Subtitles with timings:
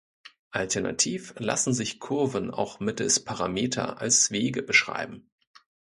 [0.49, 5.29] Alternativ lassen sich Kurven auch mittels Parameter als Wege beschreiben.